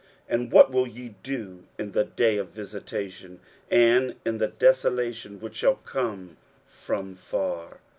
23:010:003 0.27 0.27
And 0.41 0.51
what 0.51 0.71
will 0.71 0.87
ye 0.87 1.09
do 1.21 1.67
in 1.77 1.91
the 1.91 2.05
day 2.05 2.37
of 2.37 2.49
visitation, 2.49 3.39
and 3.69 4.15
in 4.25 4.39
the 4.39 4.47
desolation 4.47 5.39
which 5.39 5.57
shall 5.57 5.75
come 5.75 6.37
from 6.65 7.13
far? 7.15 7.81